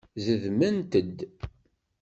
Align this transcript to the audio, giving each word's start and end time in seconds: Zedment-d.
Zedment-d. 0.25 1.15